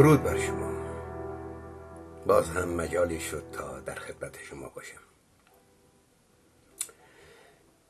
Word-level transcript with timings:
درود 0.00 0.22
بر 0.22 0.38
شما. 0.38 0.70
باز 2.26 2.50
هم 2.50 2.68
مجالی 2.68 3.20
شد 3.20 3.44
تا 3.52 3.80
در 3.80 3.94
خدمت 3.94 4.42
شما 4.42 4.68
باشم. 4.68 5.00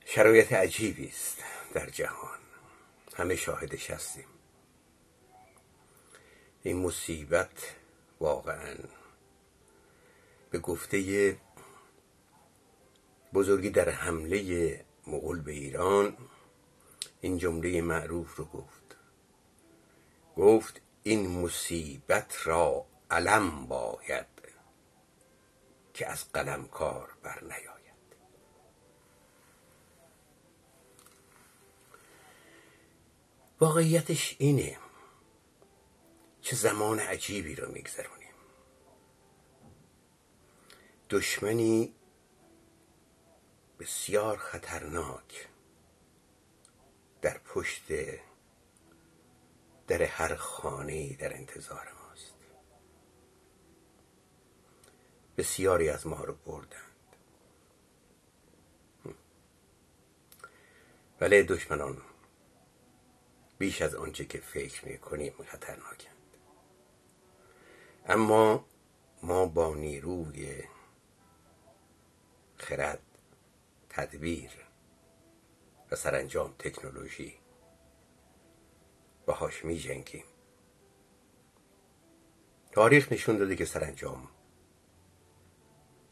شرایط 0.04 0.52
عجیبی 0.52 1.08
است. 1.08 1.49
در 1.74 1.90
جهان. 1.90 2.38
همه 3.16 3.36
شاهدش 3.36 3.90
هستیم 3.90 4.26
این 6.62 6.76
مصیبت 6.76 7.76
واقعا 8.20 8.74
به 10.50 10.58
گفته 10.58 11.36
بزرگی 13.34 13.70
در 13.70 13.88
حمله 13.90 14.84
مغول 15.06 15.40
به 15.40 15.52
ایران 15.52 16.16
این 17.20 17.38
جمله 17.38 17.82
معروف 17.82 18.36
رو 18.36 18.44
گفت. 18.44 18.96
گفت 20.36 20.80
این 21.02 21.28
مصیبت 21.28 22.46
را 22.46 22.86
علم 23.10 23.66
باید 23.66 24.26
که 25.94 26.06
از 26.06 26.32
قلم 26.32 26.68
کار 26.68 27.10
بر 27.22 27.42
نیاید 27.42 27.79
واقعیتش 33.60 34.36
اینه 34.38 34.78
چه 36.40 36.56
زمان 36.56 36.98
عجیبی 36.98 37.54
رو 37.54 37.72
میگذرونیم. 37.72 38.34
دشمنی 41.10 41.94
بسیار 43.78 44.36
خطرناک 44.36 45.48
در 47.22 47.38
پشت 47.38 47.82
در 49.86 50.02
هر 50.02 50.34
خانه 50.34 51.16
در 51.16 51.36
انتظار 51.36 51.92
ماست. 51.92 52.34
بسیاری 55.36 55.88
از 55.88 56.06
ما 56.06 56.24
رو 56.24 56.34
بردند. 56.46 57.16
ولی 61.20 61.42
دشمنان 61.42 62.02
بیش 63.60 63.82
از 63.82 63.94
آنچه 63.94 64.24
که 64.24 64.38
فکر 64.38 64.88
می‌کنیم 64.88 65.32
خطرناکند. 65.46 66.16
اما 68.06 68.64
ما 69.22 69.46
با 69.46 69.74
نیروی 69.74 70.64
خرد 72.56 73.02
تدبیر 73.88 74.50
و 75.90 75.96
سرانجام 75.96 76.54
تکنولوژی 76.58 77.38
باهاش 79.26 79.64
می 79.64 79.78
جنگیم 79.78 80.24
تاریخ 82.72 83.12
نشون 83.12 83.36
داده 83.36 83.56
که 83.56 83.64
سرانجام 83.64 84.28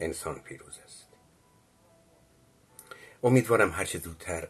انسان 0.01 0.41
پیروز 0.41 0.79
است. 0.79 1.09
امیدوارم 3.23 3.71
هرچه 3.71 3.99
زودتر 3.99 4.49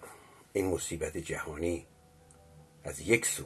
این 0.52 0.66
مصیبت 0.66 1.16
جهانی 1.16 1.86
از 2.88 3.00
یک 3.00 3.26
سو 3.26 3.44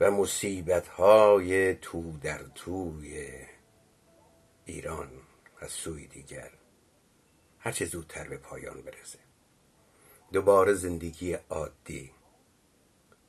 و 0.00 0.10
مصیبت 0.10 0.88
های 0.88 1.74
تو 1.74 2.18
در 2.18 2.42
توی 2.54 3.28
ایران 4.64 5.10
از 5.60 5.70
سوی 5.70 6.06
دیگر. 6.06 6.50
هرچه 7.58 7.84
زودتر 7.84 8.28
به 8.28 8.36
پایان 8.36 8.82
برسه. 8.82 9.18
دوباره 10.32 10.74
زندگی 10.74 11.32
عادی 11.32 12.12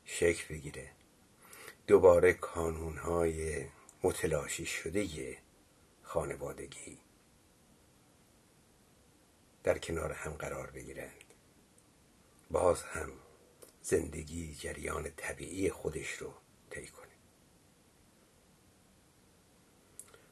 شکل 0.05 0.55
بگیره. 0.55 0.91
دوباره 1.87 2.33
کانونهای 2.33 3.65
متلاشی 4.03 4.65
شده 4.65 5.37
خانوادگی 6.03 6.97
در 9.63 9.77
کنار 9.77 10.11
هم 10.11 10.31
قرار 10.31 10.71
بگیرند. 10.71 11.33
باز 12.51 12.83
هم 12.83 13.26
زندگی 13.89 14.55
جریان 14.55 15.11
طبیعی 15.17 15.69
خودش 15.69 16.09
رو 16.09 16.33
طی 16.69 16.87
کنه. 16.87 17.07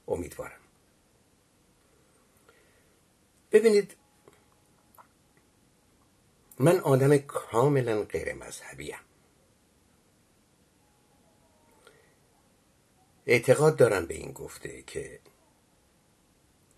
امیدوارم. 0.08 0.60
ببینید 3.52 3.96
من 6.60 6.80
آدم 6.80 7.18
کاملا 7.18 8.04
غیر 8.04 8.34
مذهبیم 8.34 8.98
اعتقاد 13.26 13.78
دارم 13.78 14.06
به 14.06 14.14
این 14.14 14.32
گفته 14.32 14.82
که 14.82 15.20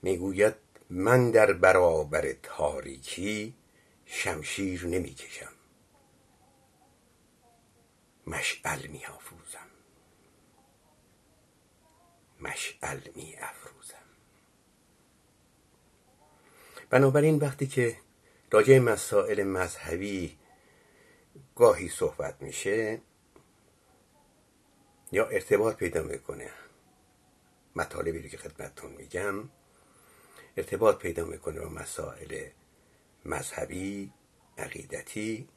می‌گوید 0.02 0.56
من 0.90 1.32
در 1.32 1.54
برابر 1.54 2.34
تاریکی 2.44 3.56
شمشیر 4.06 4.86
نمی‌کشم. 4.88 5.57
مشعل 8.28 8.88
می 8.88 9.06
افروزم 9.06 9.68
مشعل 12.40 13.00
می 13.16 13.36
افروزم 13.40 13.96
بنابراین 16.90 17.36
وقتی 17.36 17.68
که 17.68 17.98
راجع 18.52 18.80
مسائل 18.80 19.44
مذهبی 19.44 20.38
گاهی 21.56 21.90
صحبت 21.90 22.42
میشه 22.42 23.02
یا 25.12 25.28
ارتباط 25.28 25.76
پیدا 25.76 26.04
می‌کنه 26.04 26.50
مطالبی 27.76 28.20
رو 28.22 28.30
که 28.30 28.38
خدمتتون 28.38 28.92
میگم 28.92 29.50
ارتباط 30.58 30.98
پیدا 30.98 31.26
می‌کنه 31.26 31.60
با 31.60 31.70
مسائل 31.70 32.50
مذهبی 33.26 34.14
عقیدتی 34.58 35.50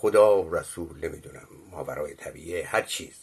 خدا 0.00 0.42
و 0.42 0.54
رسول 0.54 1.06
نمی‌دونم 1.06 1.48
ماورای 1.70 2.14
طبیعه 2.14 2.66
هر 2.66 2.82
چیز. 2.82 3.20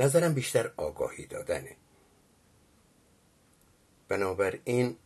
نظرم 0.00 0.34
بیشتر 0.34 0.72
آگاهی 0.76 1.26
دادنه. 1.26 1.76
بنابراین 4.08 4.96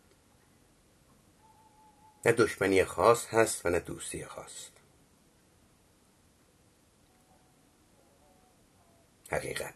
نه 2.26 2.32
دشمنی 2.32 2.84
خاص 2.84 3.26
هست 3.26 3.66
و 3.66 3.70
نه 3.70 3.81
دوستی 3.81 4.25
خاص. 4.25 4.69
حقیقت. 9.31 9.75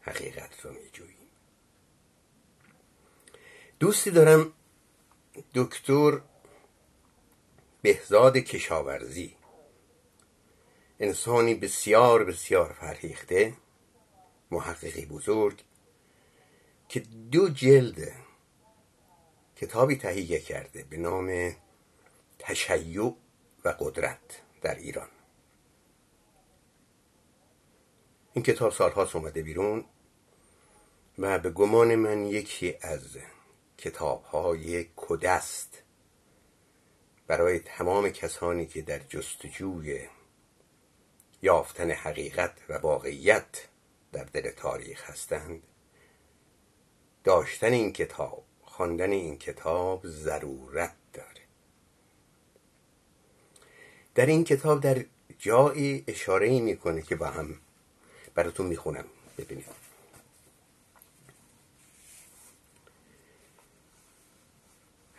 حقیقت 0.00 0.60
رو 0.60 0.72
میجوییم. 0.72 1.28
دوستی 3.80 4.10
دارم 4.10 4.52
دکتر 5.54 6.20
بهزاد 7.82 8.36
کشاورزی. 8.36 9.36
انسانی 11.00 11.54
بسیار 11.54 12.24
بسیار 12.24 12.72
فرهیخته 12.72 13.54
محققی 14.50 15.06
بزرگ 15.06 15.62
که 16.88 17.00
دو 17.30 17.48
جلد 17.48 18.12
کتابی 19.56 19.96
تهیه 19.96 20.40
کرده 20.40 20.84
به 20.84 20.96
نام 20.96 21.56
تشیع 22.38 23.16
و 23.64 23.68
قدرت 23.68 24.42
در 24.62 24.74
ایران. 24.74 25.08
این 28.32 28.42
کتاب 28.44 28.72
سالهاست 28.72 29.16
اومده 29.16 29.42
بیرون 29.42 29.84
و 31.18 31.38
به 31.38 31.50
گمان 31.50 31.94
من 31.94 32.26
یکی 32.26 32.74
از 32.80 33.18
کتاب 33.82 34.22
های 34.22 34.86
کدست 34.96 35.82
برای 37.26 37.58
تمام 37.58 38.08
کسانی 38.08 38.66
که 38.66 38.82
در 38.82 38.98
جستجوی 38.98 40.08
یافتن 41.42 41.90
حقیقت 41.90 42.52
و 42.68 42.78
واقعیت 42.78 43.68
در 44.12 44.24
دل 44.24 44.50
تاریخ 44.50 45.10
هستند 45.10 45.62
داشتن 47.24 47.72
این 47.72 47.92
کتاب 47.92 48.44
خواندن 48.62 49.10
این 49.10 49.38
کتاب 49.38 50.06
ضرورت 50.06 50.94
داره. 51.12 51.42
در 54.14 54.26
این 54.26 54.44
کتاب 54.44 54.80
در 54.80 55.04
جایی 55.38 56.04
اشاره 56.06 56.60
می‌کنه 56.60 57.02
که 57.02 57.16
با 57.16 57.26
هم 57.26 57.60
براتون 58.34 58.66
می‌خونم. 58.66 59.04
ببینید. 59.38 59.81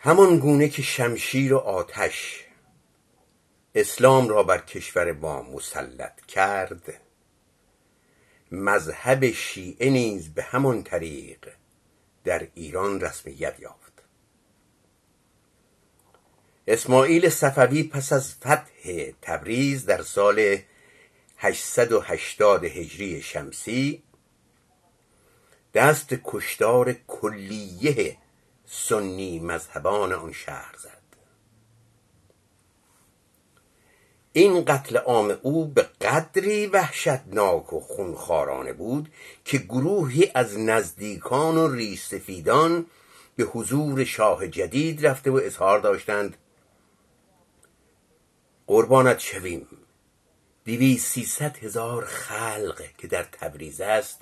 همان 0.04 0.38
گونه 0.38 0.68
که 0.68 0.82
شمشیر 0.82 1.54
و 1.54 1.58
آتش 1.58 2.44
اسلام 3.74 4.28
را 4.28 4.42
بر 4.42 4.58
کشور 4.58 5.12
ما 5.12 5.42
مسلط 5.42 6.26
کرد. 6.26 7.00
مذهب 8.52 9.30
شیعه 9.30 9.90
نیز 9.90 10.34
به 10.34 10.42
همان 10.42 10.82
طریق 10.82 11.48
در 12.24 12.48
ایران 12.54 13.00
رسمیت 13.00 13.60
یافت. 13.60 13.92
اسماعیل 16.68 17.28
صفوی 17.28 17.82
پس 17.82 18.12
از 18.12 18.34
فتح 18.34 19.10
تبریز 19.22 19.86
در 19.86 20.02
سال 20.02 20.58
880 21.38 22.64
هجری 22.64 23.22
شمسی 23.22 24.02
دست 25.74 26.14
کشتار 26.24 26.92
کلیه 26.92 28.23
سنی 28.66 29.38
مذهبان 29.38 30.12
آن 30.12 30.32
شهر 30.32 30.74
زد. 30.78 31.04
این 34.32 34.64
قتل 34.64 34.96
عام 34.96 35.38
او 35.42 35.66
به 35.66 35.82
قدری 35.82 36.66
وحشتناک 36.66 37.72
و 37.72 37.80
خونخوارانه 37.80 38.72
بود 38.72 39.12
که 39.44 39.58
گروهی 39.58 40.30
از 40.34 40.58
نزدیکان 40.58 41.56
و 41.56 41.72
ریسفیدان 41.72 42.86
به 43.36 43.44
حضور 43.44 44.04
شاه 44.04 44.48
جدید 44.48 45.06
رفته 45.06 45.30
و 45.30 45.40
اظهار 45.44 45.78
داشتند. 45.78 46.36
قربانت 48.66 49.18
شویم. 49.18 49.66
دیوی 50.64 50.98
سیصد 50.98 51.56
هزار 51.56 52.04
خلق 52.04 52.82
که 52.98 53.06
در 53.06 53.22
تبریز 53.22 53.80
است 53.80 54.20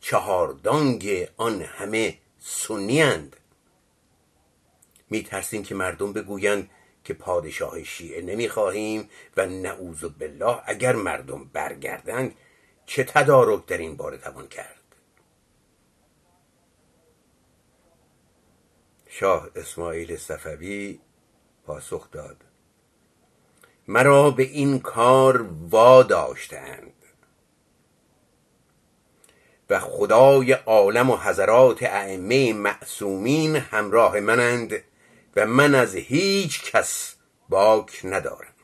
چهاردانگ 0.00 1.28
آن 1.36 1.62
همه 1.62 2.18
سنیند 2.38 3.36
می 5.10 5.22
ترسیم 5.22 5.62
که 5.62 5.74
مردم 5.74 6.12
بگویند 6.12 6.70
که 7.04 7.14
پادشاه 7.14 7.82
شیعه 7.82 8.22
نمی‌خواهیم 8.22 9.10
و 9.36 9.46
نعوذ 9.46 10.04
بالله 10.04 10.62
اگر 10.64 10.96
مردم 10.96 11.44
برگردند 11.44 12.34
چه 12.86 13.04
تدارک 13.04 13.66
در 13.66 13.78
این 13.78 13.96
باره 13.96 14.18
توان 14.18 14.48
کرد؟ 14.48 14.76
شاه 19.06 19.50
اسماعیل 19.56 20.16
صفوی 20.16 21.00
پاسخ 21.66 22.10
داد. 22.10 22.36
مرا 23.88 24.30
به 24.30 24.42
این 24.42 24.78
کار 24.78 25.46
واداشتند 25.70 26.92
و 29.70 29.80
خدای 29.80 30.52
عالم 30.52 31.10
و 31.10 31.16
حضرات 31.16 31.82
ائمه 31.82 32.52
معصومین 32.52 33.56
همراه 33.56 34.20
منند. 34.20 34.82
و 35.36 35.46
من 35.46 35.74
از 35.74 35.94
هیچ 35.94 36.62
کس 36.62 37.16
باک 37.48 38.00
ندارم. 38.04 38.54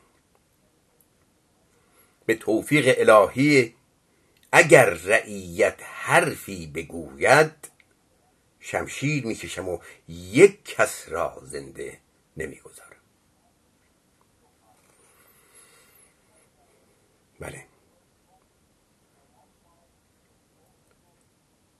به 2.25 2.35
توفیق 2.35 2.95
الهی 2.97 3.75
اگر 4.51 4.85
رعیت 4.85 5.79
حرفی 5.83 6.67
بگوید 6.67 7.51
شمشیر 8.59 9.25
می‌کشم 9.25 9.69
و 9.69 9.79
یک 10.07 10.65
کس 10.65 11.09
را 11.09 11.41
زنده 11.43 11.99
نمی‌گذارم. 12.37 12.89
بله. 17.39 17.65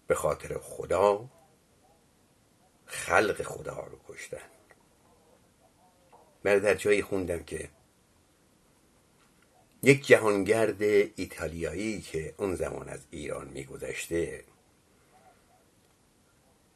به 0.07 0.15
خاطر 0.15 0.57
خدا 0.57 1.29
خلق 2.85 3.43
خدا 3.43 3.79
رو 3.79 3.99
کشتن. 4.07 4.52
من 6.43 6.59
در 6.59 6.75
جایی 6.75 7.01
خوندم 7.01 7.43
که 7.43 7.69
یک 9.83 10.07
جهانگرد 10.07 10.81
ایتالیایی 11.15 12.01
که 12.01 12.33
اون 12.37 12.55
زمان 12.55 12.89
از 12.89 12.99
ایران 13.11 13.47
میگذشته 13.47 14.43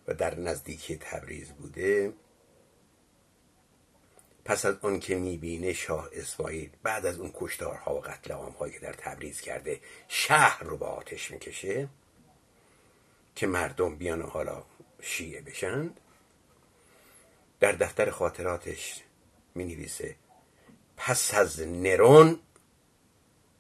و 0.08 0.14
در 0.14 0.40
نزدیکی 0.40 0.98
تبریز 0.98 1.52
بوده 1.52 2.14
پس 4.46 4.66
از 4.66 4.76
آن 4.82 5.00
که 5.00 5.16
می‌بینه 5.16 5.74
شاه 5.74 6.10
اسماعیل 6.14 6.70
بعد 6.84 7.06
از 7.06 7.20
اون 7.20 7.32
کشتارها 7.34 7.96
و 7.96 8.00
قتل 8.00 8.34
هایی 8.34 8.74
که 8.74 8.80
در 8.80 8.94
تبریز 8.94 9.42
کرده 9.42 9.80
شهر 10.08 10.64
رو 10.64 10.78
به 10.78 10.86
آتش 10.86 11.32
می‌کشه 11.32 11.88
که 13.36 13.48
مردم 13.48 13.96
بیان 13.96 14.22
حالا 14.22 14.64
شیعه 15.02 15.42
بشند 15.42 16.00
در 17.60 17.72
دفتر 17.72 18.10
خاطراتش 18.10 19.04
می 19.58 19.66
نویسه 19.66 20.16
پس 20.98 21.34
از 21.34 21.60
نرون 21.60 22.40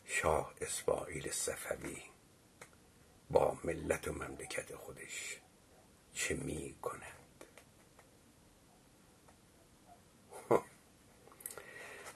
شاه 0.05 0.53
اسماعیل 0.61 1.31
صفوی. 1.31 2.01
با 3.29 3.57
ملت 3.63 4.07
و 4.07 4.11
مملکت 4.13 4.75
خودش 4.75 5.37
چه 6.13 6.35
می 6.35 6.75
کند 6.81 7.45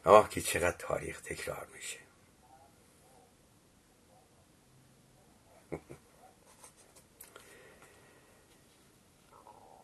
آه 0.06 0.30
که 0.30 0.42
چقدر 0.42 0.78
تاریخ 0.78 1.22
تکرار 1.22 1.68
میشه. 1.76 2.00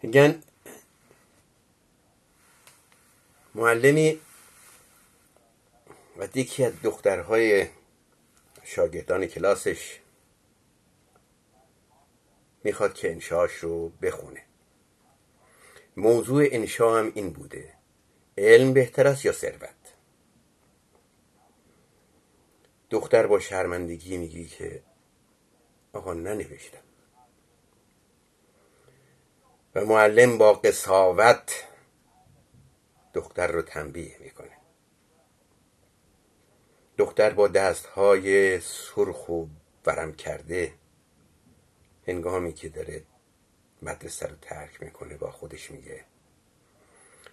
میگن 0.01 0.44
معلمی 3.57 4.19
و 6.18 6.27
یکی 6.36 6.65
از 6.65 6.74
دخترهای 6.83 7.68
شاگردان 8.63 9.25
کلاسش 9.25 10.00
می‌خواد 12.63 12.94
که 12.94 13.12
انشاش 13.12 13.51
رو 13.51 13.89
بخونه. 13.89 14.44
موضوع 15.98 16.48
انشا 16.51 17.00
هم 17.00 17.12
این 17.15 17.30
بوده. 17.30 17.74
علم 18.38 18.74
بهتر 18.74 19.07
است 19.07 19.25
یا 19.25 19.31
ثروت؟ 19.31 19.94
دختر 22.89 23.27
با 23.27 23.39
شرمندگی 23.39 24.18
میگی 24.18 24.45
که 24.45 24.83
آقا 25.94 26.13
ننوشتم. 26.13 26.83
و 29.75 29.86
معلم 29.86 30.38
با 30.38 30.54
قصاوت 30.54 31.66
دختر 33.13 33.47
رو 33.47 33.61
تنبیه 33.61 34.18
می‌کنه. 34.19 34.57
دختر 36.97 37.30
با 37.30 37.47
دستهای 37.47 38.59
سرخ 38.59 39.30
و 39.30 39.45
ورم 39.85 40.14
کرده 40.14 40.73
هنگامی 42.07 42.54
که 42.54 42.69
داره 42.69 43.04
مدرسه 43.81 44.28
رو 44.28 44.35
ترک 44.35 44.83
می‌کنه 44.83 45.18
با 45.18 45.31
خودش 45.31 45.71
میگه 45.71 46.06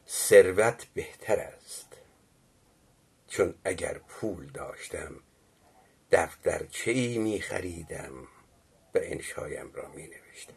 ثروت 0.09 0.87
بهتر 0.95 1.40
است. 1.40 1.88
چون 3.28 3.54
اگر 3.64 3.99
پول 3.99 4.47
داشتم 4.47 5.21
دفترچه 6.12 6.90
ای 6.90 7.19
می 7.19 7.40
خریدم 7.40 8.23
و 8.95 8.99
انشایم 9.02 9.73
را 9.73 9.88
می 9.88 10.07
نوشتم 10.07 10.54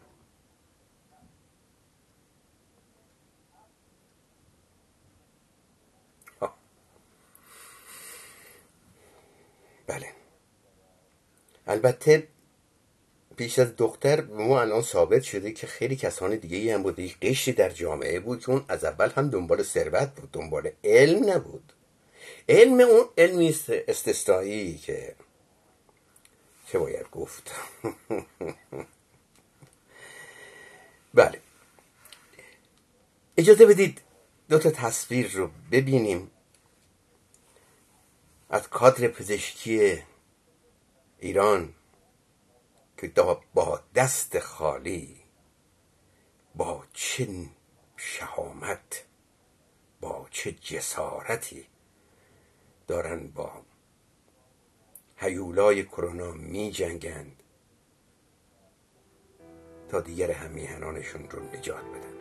بله 9.88 10.14
البته 11.68 12.28
پیش 13.38 13.60
از 13.60 13.76
دختر 13.76 14.22
ما 14.22 14.62
الان 14.62 14.82
ثابت 14.82 15.24
شده 15.24 15.52
که 15.52 15.68
خیلی 15.68 15.96
کسان 15.96 16.36
دیگه 16.36 16.74
هم 16.74 16.84
بود 16.84 17.00
یک 17.00 17.20
قشری 17.20 17.54
در 17.54 17.70
جامعه 17.70 18.20
بود 18.20 18.42
که 18.42 18.50
اون 18.50 18.66
از 18.68 18.84
اول 18.86 19.10
هم 19.10 19.30
دنبال 19.30 19.64
ثروت 19.64 20.16
بود 20.16 20.32
دنبال 20.32 20.70
علم 20.84 21.30
نبود. 21.30 21.74
علم 22.50 22.80
اون 22.80 23.06
علمی 23.18 23.56
استثنایی 23.88 24.78
که 24.78 25.16
چه 26.68 26.80
باید 26.80 27.10
گفت؟ 27.12 27.52
بله. 31.14 31.42
اجازه 33.38 33.66
بدید 33.66 34.02
دو 34.50 34.60
تا 34.60 34.72
تصویر 34.72 35.32
رو 35.32 35.50
ببینیم. 35.72 36.32
از 38.50 38.70
کادر 38.70 39.08
پزشکی 39.08 40.04
ایران 41.20 41.74
که 42.98 43.14
با 43.54 43.84
دست 43.96 44.40
خالی 44.40 45.24
با 46.56 46.84
چه 46.94 47.28
شهامت 47.98 49.06
با 50.02 50.28
چه 50.32 50.52
جسارتی 50.52 51.68
دارن 52.88 53.28
با 53.28 53.52
هیولای 55.18 55.84
کرونا 55.84 56.32
می 56.32 56.72
جنگند 56.72 57.44
تا 59.90 60.02
دیگر 60.02 60.32
همیهنانشون 60.32 61.30
رو 61.30 61.44
نجات 61.44 61.86
بدن. 61.86 62.18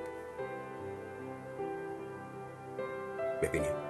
ببینیم. 3.43 3.86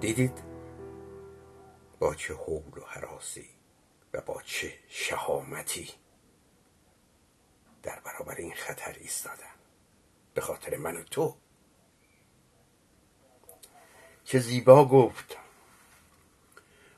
دیدید؟ 0.00 0.42
با 1.98 2.14
چه 2.14 2.34
حول 2.34 2.78
و 2.78 2.84
حراسی 2.86 3.48
و 4.12 4.20
با 4.20 4.42
چه 4.42 4.72
شهامتی 4.88 5.90
در 7.82 8.00
برابر 8.00 8.34
این 8.34 8.54
خطر 8.54 8.96
ایستادن. 9.00 9.54
به 10.34 10.40
خاطر 10.40 10.76
من 10.76 10.96
و 10.96 11.02
تو. 11.02 11.36
چه 14.24 14.38
زیبا 14.38 14.84
گفت. 14.84 15.36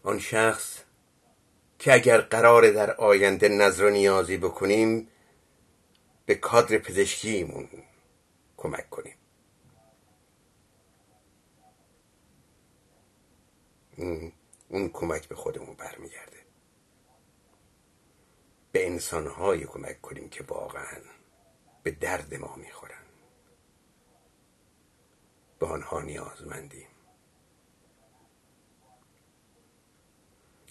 آن 0.03 0.19
شخص 0.19 0.79
که 1.79 1.95
اگر 1.95 2.21
قرار 2.21 2.71
در 2.71 2.91
آینده 2.91 3.49
نظر 3.49 3.85
و 3.85 3.91
نیازی 3.91 4.37
بکنیم 4.37 5.09
به 6.27 6.35
کادر 6.35 6.79
پزشکیمون 6.79 7.69
کمک 8.57 8.91
کنیم. 8.91 9.17
اون 13.99 14.89
کمک 14.93 15.29
به 15.29 15.35
خودمون 15.35 15.77
برمیگرده. 15.77 16.39
به 18.73 18.87
انسانهایی 18.87 19.65
کمک 19.65 20.01
کنیم 20.01 20.29
که 20.29 20.45
واقعا 20.45 21.01
به 21.83 21.91
درد 21.91 22.35
ما 22.35 22.57
می‌خورن. 22.57 23.05
به 25.59 25.67
آنها 25.67 26.01
نیازمندیم. 26.01 26.89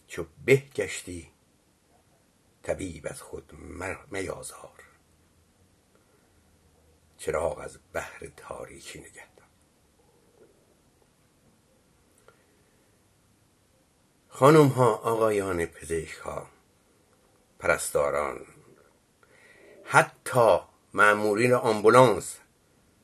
چو 0.07 0.25
به 0.46 0.55
گشتی 0.55 1.31
طبیب 2.63 3.07
از 3.10 3.22
خود 3.22 3.53
میازار. 4.12 4.84
چراغ 7.17 7.57
از 7.57 7.79
بحر 7.93 8.27
تاریکی 8.38 9.00
نگه 9.00 9.37
خانم 14.39 14.67
ها 14.67 14.96
آقایان 14.96 15.65
پزشک 15.65 16.17
ها 16.17 16.48
پرستاران 17.60 18.46
حتی 19.84 20.60
معمورین 20.94 21.53
آمبولانس 21.53 22.38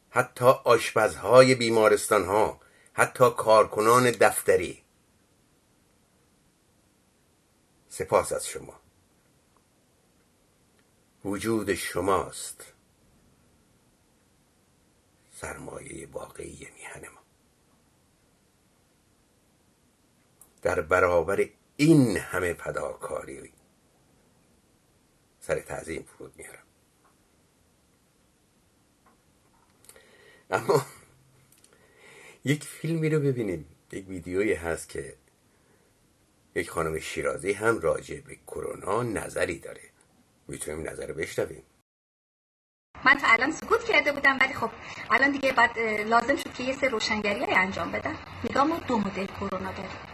حتی 0.10 0.46
آشپزهای 0.46 1.56
بیمارستان 1.56 2.26
ها 2.26 2.60
حتی 2.94 3.30
کارکنان 3.38 4.12
دفتری. 4.12 4.84
سپاس 7.90 8.34
از 8.34 8.48
شما. 8.48 8.80
وجود 11.26 11.74
شماست. 11.74 12.74
سرمایه 15.32 16.08
واقعی 16.12 16.68
میهن 16.78 17.08
ما. 17.14 17.23
در 20.64 20.82
برابر 20.82 21.50
این 21.76 22.18
همه 22.18 22.54
فداکاری. 22.54 23.54
سر 25.40 25.60
تعظیم 25.60 26.04
فرود 26.04 26.34
میارم. 26.38 26.64
اما 30.52 30.86
یک 32.46 32.64
فیلمی 32.64 33.10
رو 33.10 33.20
ببینیم. 33.20 33.66
یک 33.92 34.08
ویدیویی 34.08 34.54
هست 34.54 34.90
که 34.90 35.16
یک 36.56 36.70
خانم 36.70 37.00
شیرازی 37.00 37.54
هم 37.54 37.80
راجع 37.80 38.20
به 38.20 38.36
کرونا 38.36 39.04
نظری 39.04 39.60
داره. 39.60 39.82
می‌تونیم 40.48 40.90
نظر 40.90 41.08
رو 41.08 41.14
بشنویم. 41.14 41.64
من 43.06 43.18
تا 43.18 43.28
الان 43.28 43.52
سکوت 43.52 43.84
کرده 43.84 44.12
بودم 44.12 44.38
ولی 44.42 44.54
خب 44.54 44.70
الان 45.10 45.32
دیگه 45.32 45.52
بعد 45.52 45.80
لازم 45.80 46.36
شد 46.36 46.54
که 46.54 46.64
یه 46.64 46.74
سر 46.78 46.90
روشنگری 46.90 47.54
انجام 47.54 47.92
بدم. 47.92 48.18
نگاه 48.44 48.64
ما 48.64 48.80
دو 48.80 48.98
مدل 48.98 49.26
کرونا 49.26 49.72
داریم 49.72 50.13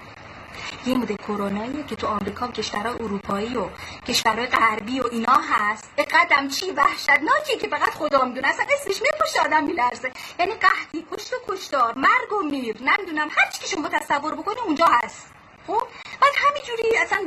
یه 0.90 0.98
مدل 0.98 1.16
کروناییه 1.16 1.84
که 1.84 1.96
تو 1.96 2.08
آمریکا 2.08 2.48
و 2.48 2.52
کشورهای 2.52 2.96
اروپایی 2.96 3.58
و 3.58 3.70
کشورهای 4.08 4.48
غربی 4.48 5.00
و 5.00 5.08
اینا 5.12 5.42
هست. 5.52 5.92
به 5.96 6.04
قدم 6.04 6.48
چی 6.48 6.72
وحشتناکی 6.72 7.58
که 7.58 7.68
فقط 7.68 7.90
خدا 7.90 8.26
می‌دونه. 8.26 8.48
اصلا 8.48 8.66
اسمش 8.70 9.02
میپوشه 9.02 9.42
آدم 9.46 9.64
میلرزه. 9.64 10.12
یعنی 10.40 10.54
قحطی 10.54 11.06
کشت 11.12 11.34
و 11.34 11.38
کشتار 11.48 11.94
مرگ 11.98 12.34
و 12.34 12.44
میر. 12.44 12.78
نمی‌دونم. 12.84 13.28
هر 13.32 13.52
چی 13.52 13.60
که 13.60 13.68
شما 13.68 13.90
تصور 13.90 14.36
بکنی 14.36 14.60
اونجا 14.66 14.86
هست. 14.86 15.28
خب؟ 15.68 15.84
بعد 16.22 16.34
همینجوری 16.36 16.98
اصلا 16.98 17.26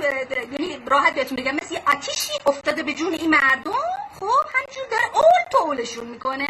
یعنی 0.52 0.83
راحت 0.87 1.14
بهتون 1.14 1.37
بگم. 1.37 1.54
مثل 1.54 1.78
آتیشی 1.87 2.33
افتاده 2.47 2.83
به 2.83 2.92
جون 2.92 3.12
این 3.12 3.31
مردم. 3.31 3.73
خب؟ 4.21 4.45
همینجور 4.54 4.87
داره 4.90 5.04
اول 5.14 5.49
تو 5.50 5.59
اولشون 5.59 6.07
می‌کنه. 6.09 6.47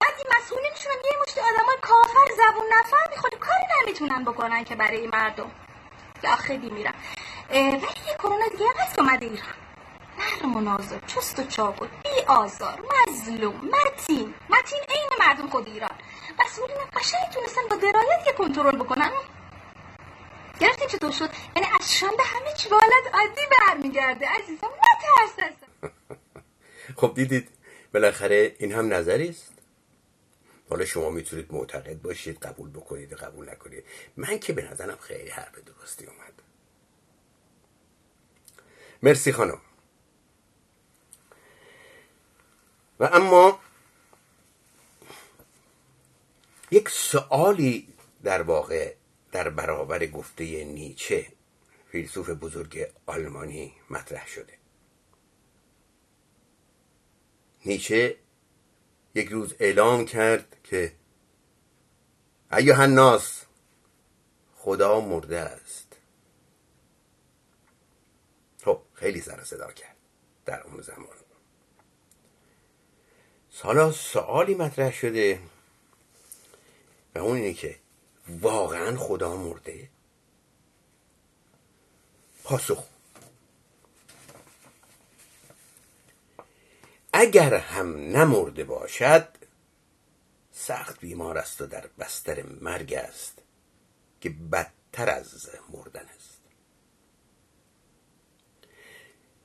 بعد 0.00 0.14
این 0.18 0.26
مسئولینشون 0.36 0.92
یه 0.92 1.18
مشت 1.22 1.38
آدم 1.38 1.80
کافر 1.80 2.32
زبون 2.36 2.66
نفر 2.78 3.10
می‌خواد 3.10 3.34
کاری 3.38 3.64
نمی‌تونن 3.82 4.24
بکنن 4.24 4.64
که 4.64 4.74
برای 4.74 5.00
این 5.00 5.10
مردم. 5.10 5.50
یا 6.24 6.36
خیلی 6.36 6.70
میرم. 6.70 6.94
ولی 7.50 7.72
یه 8.08 8.14
کرونا 8.18 8.46
دیگه 8.50 8.64
هست 8.78 8.98
اومده 8.98 9.26
ایران. 9.26 9.54
نرم 10.42 10.66
و 10.66 10.78
چست 11.06 11.38
و 11.38 11.44
چابود 11.44 11.90
بی 12.02 12.24
آزار 12.26 12.78
مظلوم 13.08 13.54
متین. 13.54 14.34
متین 14.50 14.78
عین 14.88 15.10
مردم 15.20 15.48
خود 15.48 15.66
ایران. 15.66 15.90
مسئولین 16.44 16.76
قشنگ 16.96 17.32
تونستن 17.34 17.60
با 17.70 17.76
درایت 17.76 18.26
یه 18.26 18.32
کنترل 18.32 18.76
بکنن. 18.76 19.10
گرفتیم 20.60 20.88
چطور 20.88 21.12
شد؟ 21.12 21.30
یعنی 21.56 21.68
از 21.80 21.94
شنبه 21.94 22.22
همه 22.22 22.52
چی 22.56 22.68
حالت 22.68 23.14
عادی 23.14 23.40
برمیگرده. 23.50 24.26
عزیزم 24.28 24.66
نترس 24.66 25.52
خب 27.00 27.14
دیدید 27.14 27.48
بالاخره 27.94 28.56
این 28.58 28.72
هم 28.72 28.94
نظری 28.94 29.28
است 29.28 29.55
حالا 30.70 30.84
شما 30.84 31.10
می‌تونید 31.10 31.52
معتقد 31.52 32.02
باشید 32.02 32.38
قبول 32.38 32.70
بکنید 32.70 33.12
و 33.12 33.16
قبول 33.16 33.50
نکنید. 33.50 33.84
من 34.16 34.38
که 34.38 34.52
به 34.52 34.70
نظرم 34.70 34.96
خیلی 34.96 35.30
حرف 35.30 35.58
درستی 35.58 36.06
اومد. 36.06 36.42
مرسی 39.02 39.32
خانم. 39.32 39.60
و 43.00 43.04
اما 43.12 43.60
یک 46.70 46.88
سوالی 46.88 47.88
در 48.22 48.42
واقع 48.42 48.94
در 49.32 49.48
برابر 49.48 50.06
گفته 50.06 50.64
نیچه 50.64 51.26
فیلسوف 51.92 52.30
بزرگ 52.30 52.86
آلمانی 53.06 53.72
مطرح 53.90 54.26
شده. 54.26 54.58
نیچه 57.66 58.16
یک 59.16 59.28
روز 59.28 59.54
اعلام 59.58 60.04
کرد 60.04 60.56
که 60.64 60.92
ایوه 62.52 62.80
الناس 62.80 63.44
خدا 64.56 65.00
مرده 65.00 65.38
است. 65.38 65.96
خب 68.64 68.82
خیلی 68.94 69.20
سر 69.20 69.44
صدا 69.44 69.72
کرد 69.72 69.96
در 70.44 70.62
اون 70.62 70.80
زمان. 70.80 71.16
سالا 73.50 73.92
سوالی 73.92 74.54
مطرح 74.54 74.92
شده 74.92 75.40
و 77.14 77.18
اون 77.18 77.36
اینه 77.36 77.54
که 77.54 77.78
واقعا 78.28 78.96
خدا 78.96 79.36
مرده؟ 79.36 79.88
پاسخ 82.44 82.84
اگر 87.18 87.54
هم 87.54 87.96
نمرده 87.96 88.64
باشد 88.64 89.28
سخت 90.52 91.00
بیمار 91.00 91.38
است 91.38 91.60
و 91.60 91.66
در 91.66 91.84
بستر 91.98 92.42
مرگ 92.60 92.94
است 92.94 93.42
که 94.20 94.30
بدتر 94.30 95.10
از 95.10 95.48
مردن 95.72 96.06
است. 96.16 96.40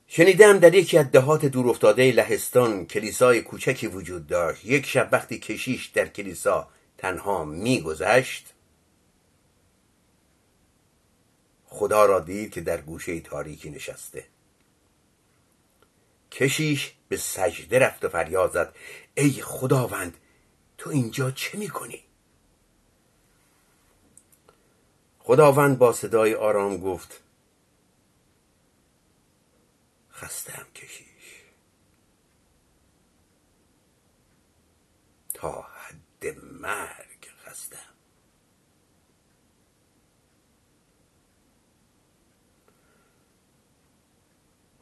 شنیدم 0.08 0.60
در 0.60 0.74
یکی 0.74 0.98
از 0.98 1.12
دهات 1.12 1.46
دور 1.46 1.70
افتاده 1.70 2.12
لهستان 2.12 2.86
کلیسای 2.86 3.42
کوچکی 3.42 3.88
وجود 3.88 4.28
داشت. 4.28 4.66
یک 4.66 4.86
شب 4.86 5.10
وقتی 5.12 5.40
کشیش 5.40 5.86
در 5.86 6.08
کلیسا 6.08 6.70
تنها 6.98 7.46
میگذشت 7.46 8.54
خدا 11.66 12.06
را 12.06 12.20
دید 12.20 12.52
که 12.52 12.62
در 12.62 12.82
گوشه 12.82 13.20
تاریکی 13.20 13.70
نشسته. 13.70 14.26
کشیش 16.32 16.94
به 17.10 17.18
سجده 17.18 17.80
رفت 17.80 18.06
و 18.06 18.10
فریاد 18.10 18.52
زد. 18.52 18.76
ای 19.16 19.32
خداوند 19.32 20.18
تو 20.78 20.90
اینجا 20.90 21.32
چه 21.32 21.58
می‌کنی؟ 21.58 22.04
خداوند 25.20 25.78
با 25.78 25.94
صدای 25.94 26.36
آرام 26.36 26.78
گفت 26.78 27.22
خستم 30.12 30.68
کشیش. 30.76 31.06
تا 35.34 35.62
حد 35.62 36.38
مرگ 36.44 37.30
خستم 37.46 37.78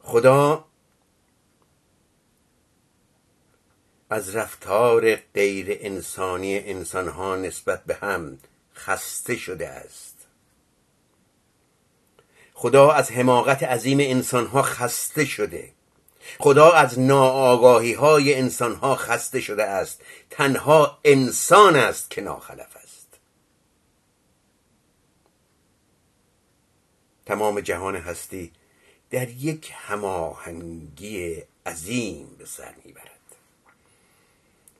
خدا 0.02 0.69
از 4.10 4.36
رفتار 4.36 5.16
غیر 5.16 5.78
انسانی 5.80 6.58
انسانها 6.58 7.36
نسبت 7.36 7.84
به 7.84 7.94
هم 7.94 8.38
خسته 8.74 9.36
شده 9.36 9.68
است. 9.68 10.16
خدا 12.54 12.90
از 12.90 13.10
حماقت 13.12 13.62
عظیم 13.62 13.98
انسانها 14.00 14.62
خسته 14.62 15.24
شده. 15.24 15.72
خدا 16.38 16.72
از 16.72 16.98
ناآگاهی 16.98 17.92
های 17.92 18.34
انسانها 18.34 18.94
خسته 18.94 19.40
شده 19.40 19.64
است. 19.64 20.02
تنها 20.30 20.98
انسان 21.04 21.76
است 21.76 22.10
که 22.10 22.20
ناخلف 22.20 22.76
است. 22.76 23.06
تمام 27.26 27.60
جهان 27.60 27.96
هستی 27.96 28.52
در 29.10 29.28
یک 29.28 29.72
هماهنگی 29.74 31.42
عظیم 31.66 32.36
به 32.38 32.46
سر 32.46 32.74
می‌برد. 32.84 33.19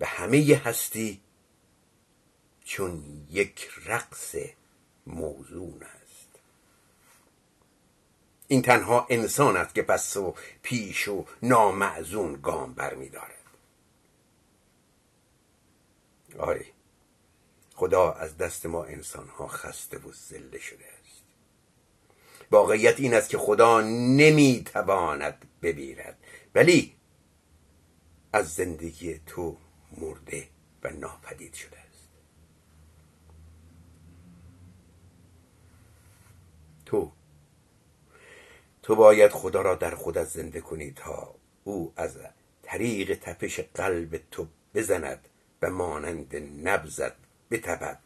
و 0.00 0.06
همه 0.06 0.62
هستی 0.64 1.20
چون 2.64 3.02
یک 3.30 3.70
رقص 3.86 4.36
موزون 5.06 5.82
است. 5.82 6.28
این 8.48 8.62
تنها 8.62 9.06
انسان 9.10 9.56
است 9.56 9.74
که 9.74 9.82
پس 9.82 10.16
و 10.16 10.34
پیش 10.62 11.08
و 11.08 11.26
نامعزون 11.42 12.40
گام 12.42 12.74
برمیدارد 12.74 13.34
آری 16.38 16.66
خدا 17.74 18.12
از 18.12 18.36
دست 18.36 18.66
ما 18.66 18.84
انسان 18.84 19.28
ها 19.28 19.46
خسته 19.46 19.98
و 19.98 20.12
زله 20.12 20.58
شده 20.58 20.84
است. 20.84 21.22
واقعیت 22.50 23.00
این 23.00 23.14
است 23.14 23.30
که 23.30 23.38
خدا 23.38 23.80
نمی‌تواند 23.80 25.48
ببیرد 25.62 26.18
ولی 26.54 26.94
از 28.32 28.54
زندگی 28.54 29.20
تو 29.26 29.56
مرده 29.98 30.48
و 30.82 30.90
ناپدید 30.90 31.54
شده 31.54 31.78
است. 31.78 32.08
تو 36.86 37.12
تو 38.82 38.96
باید 38.96 39.30
خدا 39.30 39.62
را 39.62 39.74
در 39.74 39.94
خودت 39.94 40.24
زنده 40.24 40.60
کنی 40.60 40.90
تا 40.90 41.34
او 41.64 41.92
از 41.96 42.16
طریق 42.62 43.18
تپش 43.22 43.60
قلب 43.60 44.20
تو 44.30 44.46
بزند 44.74 45.28
و 45.62 45.70
مانند 45.70 46.36
نبزد 46.68 47.16
بتبد 47.50 47.98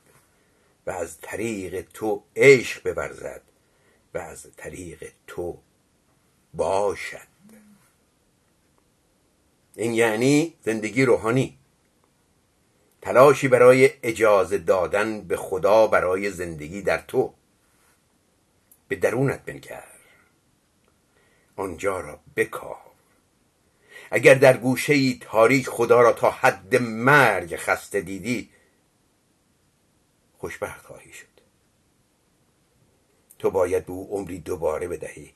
و 0.86 0.90
از 0.90 1.18
طریق 1.20 1.86
تو 1.94 2.22
عشق 2.36 2.88
ببرزد 2.88 3.42
و 4.14 4.18
از 4.18 4.46
طریق 4.56 5.12
تو 5.26 5.58
باشد. 6.54 7.34
این 9.76 9.94
یعنی 9.94 10.54
زندگی 10.62 11.04
روحانی. 11.04 11.58
تلاشی 13.04 13.48
برای 13.48 13.90
اجازه 14.02 14.58
دادن 14.58 15.20
به 15.20 15.36
خدا 15.36 15.86
برای 15.86 16.30
زندگی 16.30 16.82
در 16.82 16.98
تو. 16.98 17.34
به 18.88 18.96
درونت 18.96 19.44
بنگر. 19.44 19.84
آنجا 21.56 22.00
را 22.00 22.20
بکاو 22.36 22.76
اگر 24.10 24.34
در 24.34 24.56
گوشه 24.56 24.92
ای 24.92 25.18
تاریک 25.20 25.68
خدا 25.68 26.00
را 26.00 26.12
تا 26.12 26.30
حد 26.30 26.76
مرگ 26.76 27.56
خسته 27.56 28.00
دیدی 28.00 28.50
خوشبخت 30.38 30.86
خواهی 30.86 31.12
شد. 31.12 31.26
تو 33.38 33.50
باید 33.50 33.86
به 33.86 33.92
او 33.92 34.08
عمری 34.10 34.38
دوباره 34.38 34.88
بدهی. 34.88 35.34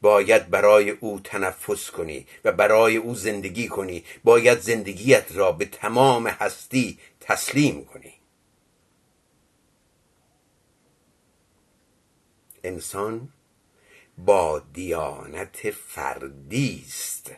باید 0.00 0.50
برای 0.50 0.90
او 0.90 1.20
تنفس 1.24 1.90
کنی 1.90 2.26
و 2.44 2.52
برای 2.52 2.96
او 2.96 3.14
زندگی 3.14 3.68
کنی. 3.68 4.04
باید 4.24 4.60
زندگیت 4.60 5.26
را 5.32 5.52
به 5.52 5.64
تمام 5.64 6.26
هستی 6.26 6.98
تسلیم 7.20 7.84
کنی. 7.84 8.14
انسان 12.64 13.32
با 14.18 14.58
دیانت 14.58 15.70
فردی 15.70 16.84
است 16.86 17.32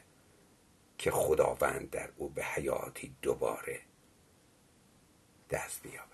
که 0.98 1.10
خداوند 1.10 1.90
در 1.90 2.10
او 2.16 2.28
به 2.28 2.44
حیاتی 2.44 3.16
دوباره 3.22 3.80
دست 5.50 5.82
بیابد. 5.82 6.12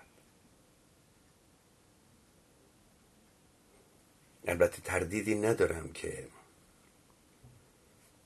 البته 4.46 4.82
تردیدی 4.82 5.34
ندارم 5.34 5.92
که 5.92 6.28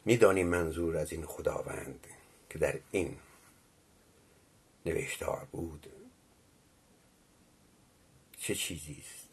میدانی 0.05 0.43
منظور 0.43 0.97
از 0.97 1.13
این 1.13 1.27
خداوند 1.27 2.07
که 2.51 2.59
در 2.59 2.79
این 2.91 3.19
نوشتار 4.87 5.49
بود. 5.53 5.87
چه 8.39 8.55
چیزی 8.55 8.97
است؟ 9.01 9.29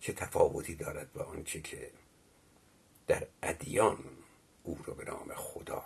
چه 0.00 0.12
تفاوتی 0.12 0.74
دارد 0.74 1.12
با 1.12 1.24
آنچه 1.24 1.60
که 1.60 1.90
در 3.06 3.26
ادیان 3.42 4.04
او 4.62 4.78
را 4.84 4.94
به 4.94 5.04
نام 5.04 5.34
خدا 5.34 5.84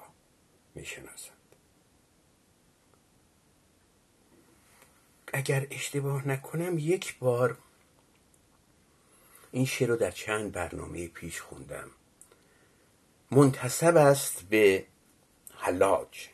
می‌شناسند 0.74 1.36
اگر 5.32 5.66
اشتباه 5.70 6.28
نکنم 6.28 6.78
یک 6.78 7.18
بار 7.18 7.58
این 9.52 9.66
شعر 9.66 9.88
رو 9.88 9.96
در 9.96 10.10
چند 10.10 10.52
برنامه 10.52 11.08
پیش 11.08 11.40
خوندم. 11.40 11.90
منتصب 13.30 13.96
است 13.96 14.42
به 14.42 14.86
حلاج. 15.56 16.28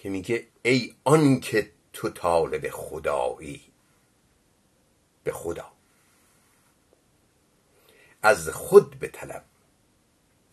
که 0.00 0.08
میگه 0.08 0.46
ای 0.62 0.94
آن 1.04 1.40
که 1.40 1.72
تو 1.92 2.10
طالب 2.10 2.70
خدایی 2.70 3.72
به 5.24 5.32
خدا. 5.32 5.72
از 8.22 8.48
خود 8.48 8.98
به 8.98 9.08
طلب 9.08 9.44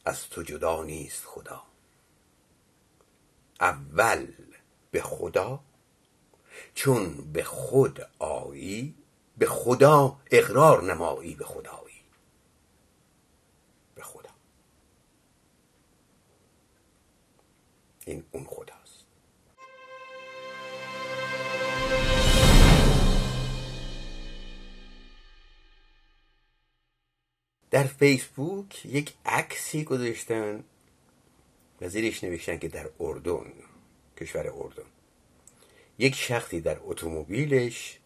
از 0.05 0.29
تو 0.29 0.43
جدا 0.43 0.83
نیست 0.83 1.25
خدا. 1.25 1.63
اول 3.61 4.33
به 4.91 5.01
خدا 5.01 5.59
چون 6.75 7.31
به 7.33 7.43
خود 7.43 8.09
آیی 8.19 8.95
به 9.37 9.45
خدا 9.45 10.19
اقرار 10.31 10.83
نمایی 10.83 11.35
به 11.35 11.45
خدایی. 11.45 12.03
به 13.95 14.03
خدا. 14.03 14.29
این 18.05 18.25
اون 18.31 18.43
خداست 18.43 18.66
در 27.71 27.83
فیسبوک 27.83 28.85
یک 28.85 29.13
عکسی 29.25 29.83
گذاشتن 29.83 30.63
و 31.81 31.89
زیرش 31.89 32.23
نوشتن 32.23 32.57
که 32.57 32.67
در 32.67 32.89
اردن 32.99 33.53
کشور 34.17 34.47
اردن. 34.47 34.83
یک 35.99 36.15
شخصی 36.15 36.61
در 36.61 36.77
اتومبیلش 36.81 37.99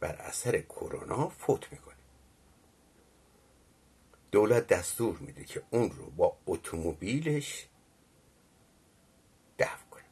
بر 0.00 0.14
اثر 0.14 0.60
کرونا 0.60 1.28
فوت 1.28 1.72
می‌کنه. 1.72 1.94
دولت 4.30 4.66
دستور 4.66 5.18
میده 5.18 5.44
که 5.44 5.62
اون 5.70 5.90
رو 5.90 6.10
با 6.10 6.36
اتومبیلش 6.46 7.66
دفع 9.58 9.84
کنه. 9.90 10.04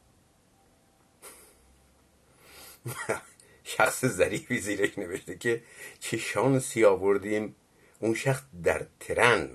شخص 3.63 4.05
ظریفی 4.05 4.57
زیرش 4.57 4.97
نوشته 4.97 5.37
که 5.37 5.63
چه 5.99 6.17
شانسی 6.17 6.85
آوردیم 6.85 7.55
اون 7.99 8.13
شخص 8.13 8.43
در 8.63 8.85
ترن 8.99 9.49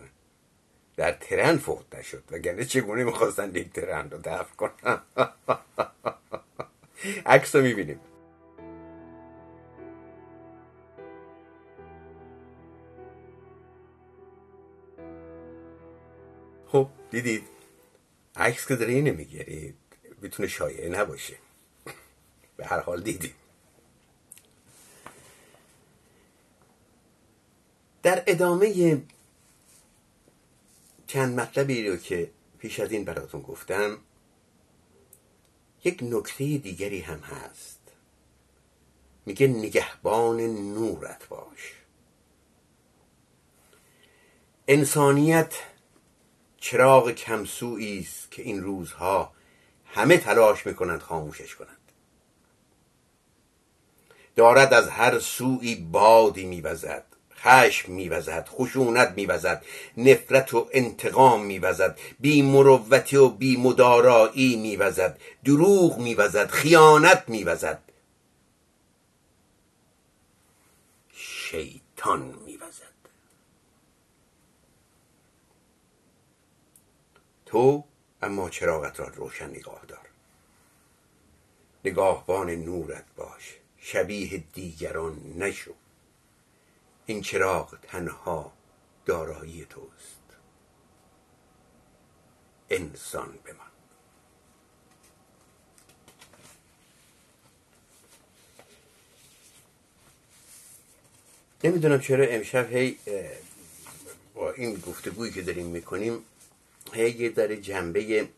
در 0.97 1.13
ترن 1.13 1.57
فوت 1.57 1.95
نشد. 1.95 2.23
وگرنه 2.31 2.65
چگونه 2.65 3.05
می‌خواستن 3.05 3.55
یک 3.55 3.73
ترن 3.73 4.11
رو 4.11 4.19
دفع 4.19 4.55
کنن؟ 4.57 5.03
عکس 7.27 7.57
رو 7.57 7.63
می‌بینیم. 7.63 8.01
خب 16.67 16.89
دیدید. 17.11 17.49
عکس 18.37 18.67
که 18.67 18.77
داره 18.77 18.95
نمی‌گیرید 18.95 19.77
می‌تونه 20.23 20.49
شایعه 20.49 20.89
نباشه. 20.89 21.37
به 22.57 22.67
هر 22.67 22.81
حال 22.81 23.03
دیدید. 23.03 23.42
در 28.03 28.23
ادامه 28.27 29.03
چند 31.07 31.41
مطلبی 31.41 31.89
رو 31.89 31.97
که 31.97 32.31
پیش 32.59 32.81
از 32.81 32.93
این 32.93 33.05
براتون 33.05 33.43
گفتم 33.43 33.99
یک 35.85 35.99
نکته 36.03 36.59
دیگری 36.59 37.01
هم 37.01 37.19
هست. 37.19 37.81
میگه 39.27 39.47
نگهبان 39.47 40.41
نورت 40.41 41.29
باش. 41.29 41.75
انسانیت 44.69 45.55
چراغ 46.57 47.11
کمسویی 47.11 47.99
است 47.99 48.31
که 48.31 48.43
این 48.43 48.63
روزها 48.63 49.33
همه 49.87 50.19
تلاش 50.19 50.67
می‌کنند 50.67 51.01
خاموشش 51.01 51.55
کنند 51.55 51.93
دارد 54.37 54.75
از 54.75 54.89
هر 54.89 55.19
سوی 55.19 55.75
بادی 55.75 56.45
میوزد. 56.45 57.12
خشم 57.43 57.93
میوزد 57.93 58.49
خشونت 58.49 59.13
میوزد 59.17 59.65
نفرت 59.97 60.55
و 60.55 60.69
انتقام 60.73 61.45
میوزد 61.45 61.99
بی 62.21 62.43
مروتی 62.43 63.17
و 63.17 63.29
بی 63.29 63.57
مدارایی 63.57 64.57
میوزد 64.57 65.21
دروغ 65.45 65.99
میوزد 65.99 66.51
خیانت 66.51 67.25
میوزد. 67.29 67.83
شیطان 71.15 72.35
میوزد. 72.47 72.93
تو 77.47 77.85
اما 78.23 78.51
چراغت 78.51 79.01
را 79.01 79.07
روشن 79.07 79.51
نگاه 79.51 79.83
دار. 79.89 80.07
نگاهبان 81.85 82.51
نورت 82.51 83.05
باش. 83.17 83.57
شبیه 83.79 84.45
دیگران 84.53 85.17
نشو. 85.39 85.75
این 87.07 87.23
چراغ 87.23 87.79
تنها 87.83 88.53
دارایی 89.07 89.67
توست. 89.71 90.23
انسان 92.71 93.39
بمان 93.45 93.67
نمی‌دونم 101.65 102.01
چرا 102.01 102.25
امشب 102.25 102.73
هی 102.73 102.99
با 104.35 104.53
این 104.53 104.75
گفتگویی 104.75 105.33
که 105.33 105.43
داریم 105.43 105.67
می‌کنیم 105.67 106.25
هی 106.93 107.11
یه 107.11 107.29
در 107.29 107.55
جنبه 107.55 108.29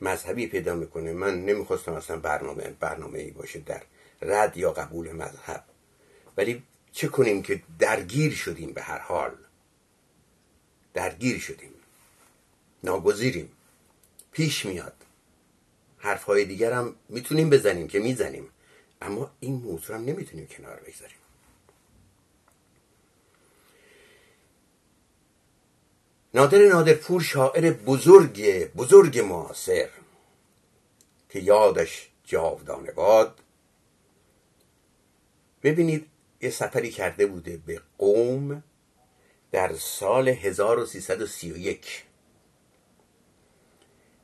مذهبی 0.00 0.46
پیدا 0.46 0.74
می‌کنه. 0.74 1.12
من 1.12 1.44
نمی‌خواستم 1.44 1.92
اصلا 1.92 2.16
برنامه 2.18 2.70
برنامه 2.80 3.18
ای 3.18 3.30
باشه 3.30 3.60
در 3.60 3.82
رد 4.22 4.56
یا 4.56 4.72
قبول 4.72 5.12
مذهب. 5.12 5.64
ولی 6.36 6.62
چه 6.92 7.08
کنیم 7.08 7.42
که 7.42 7.62
درگیر 7.78 8.34
شدیم 8.34 8.72
به 8.72 8.82
هر 8.82 8.98
حال؟ 8.98 9.36
درگیر 10.94 11.38
شدیم. 11.38 11.74
ناگزیریم. 12.84 13.52
پیش 14.32 14.66
میاد. 14.66 14.94
حرفهای 15.98 16.44
دیگر 16.44 16.72
هم 16.72 16.94
می‌تونیم 17.08 17.50
بزنیم 17.50 17.88
که 17.88 17.98
می‌زنیم. 17.98 18.48
اما 19.02 19.30
این 19.40 19.54
موضوع 19.54 19.96
هم 19.96 20.04
نمی‌تونیم 20.04 20.46
کنار 20.46 20.76
بگذاریم. 20.76 21.16
نادر 26.34 26.58
نادرپور 26.58 27.22
شاعر 27.22 27.70
بزرگ 27.72 28.70
بزرگ 28.72 29.18
معاصر 29.18 29.88
که 31.30 31.38
یادش 31.38 32.08
جاودانه 32.24 32.92
باد. 32.92 33.40
ببینید 35.62 36.06
یه 36.40 36.50
سفری 36.50 36.90
کرده 36.90 37.26
بوده 37.26 37.56
به 37.56 37.82
قوم 37.98 38.62
در 39.52 39.74
سال 39.74 40.28
1331 40.28 42.04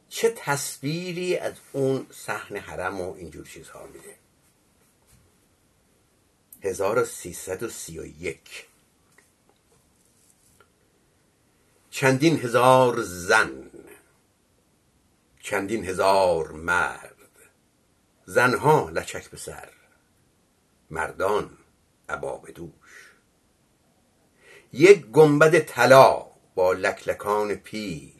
چه 0.08 0.34
تصویری 0.36 1.36
از 1.36 1.54
اون 1.72 2.06
صحن 2.10 2.56
حرم 2.56 3.00
و 3.00 3.14
اینجور 3.14 3.46
چیزها 3.46 3.86
میده؟ 3.86 4.16
1331 6.62 8.66
چندین 11.90 12.40
هزار 12.40 13.02
زن 13.02 13.70
چندین 15.40 15.84
هزار 15.84 16.52
مرد 16.52 17.16
زنها 18.26 18.90
لچک 18.90 19.30
به 19.30 19.36
سر 19.36 19.68
مردان 20.90 21.58
عبا 22.12 22.36
به 22.36 22.52
دوش. 22.52 23.12
یک 24.72 25.06
گنبد 25.06 25.58
طلا 25.58 26.26
با 26.54 26.72
لکلکان 26.72 27.54
پیر. 27.54 28.12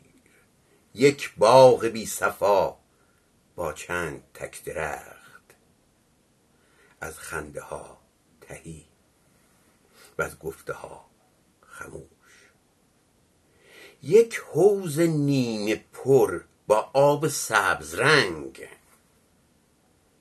یک 0.94 1.34
باغ 1.36 1.84
بی 1.84 2.06
صفا 2.06 2.76
با 3.56 3.72
چند 3.72 4.22
تک 4.34 4.64
درخت. 4.64 5.54
از 7.00 7.18
خنده 7.18 7.60
ها 7.60 7.98
تهی 8.40 8.84
و 10.18 10.22
از 10.22 10.38
گفته 10.38 10.72
ها 10.72 11.04
خموش. 11.60 12.50
یک 14.02 14.42
حوز 14.52 15.00
نیمه 15.00 15.84
پر 15.92 16.40
با 16.66 16.90
آب 16.92 17.28
سبز 17.28 17.94
رنگ. 17.94 18.68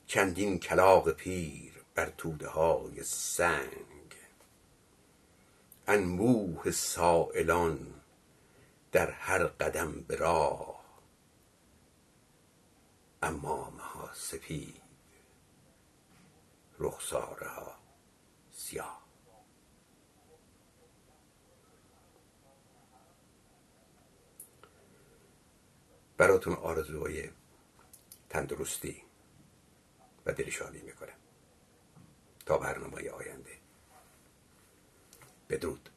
چندین 0.07 0.59
کلاق 0.59 1.11
پیر. 1.11 1.70
بر 1.95 2.09
توده 2.09 2.47
های 2.47 3.03
سنگ. 3.03 4.15
انبوه 5.87 6.71
سائلان 6.71 8.01
در 8.91 9.11
هر 9.11 9.43
قدم 9.45 10.01
به 10.01 10.15
راه. 10.15 10.81
امامه 13.23 13.81
ها 13.81 14.13
سپید 14.13 14.81
رخساره 16.79 17.47
ها 17.47 17.75
سیاه. 18.51 19.01
براتون 26.17 26.53
آرزوهای 26.53 27.29
تندرستی 28.29 29.03
و 30.25 30.33
دلشادی 30.33 30.81
می‌کنم. 30.81 31.20
تا 32.45 32.57
برنامه 32.57 33.09
آینده. 33.09 33.51
بدرود. 35.49 35.89